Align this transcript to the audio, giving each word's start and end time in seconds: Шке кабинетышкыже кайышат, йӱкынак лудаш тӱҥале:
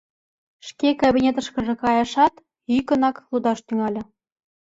Шке 0.67 0.89
кабинетышкыже 1.01 1.73
кайышат, 1.83 2.33
йӱкынак 2.73 3.15
лудаш 3.31 3.59
тӱҥале: 3.67 4.01